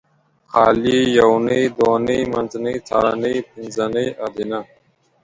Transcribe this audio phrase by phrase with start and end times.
[0.51, 4.59] خالي یونۍ دونۍ منځنۍ څارنۍ پنځنۍ ادینه